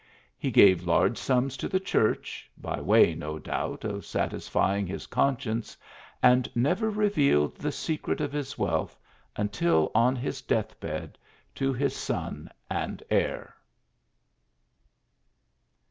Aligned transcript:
He 0.35 0.49
gave 0.49 0.87
large 0.87 1.19
sums 1.19 1.55
to 1.57 1.67
the 1.69 1.79
ciiurch, 1.79 2.45
by 2.57 2.81
way, 2.81 3.13
no 3.13 3.37
doubt, 3.37 3.85
of 3.85 4.03
satisfying 4.03 4.87
his 4.87 5.05
conscience, 5.05 5.77
and 6.23 6.49
never 6.55 6.89
revealed 6.89 7.55
the 7.55 7.71
secret 7.71 8.19
of 8.19 8.31
the 8.31 8.55
wealth 8.57 8.97
until 9.35 9.91
on 9.93 10.15
his 10.15 10.41
death 10.41 10.75
oed, 10.83 11.17
to 11.53 11.71
his 11.71 11.95
son 11.95 12.49
and 12.67 13.03
heir. 13.11 13.53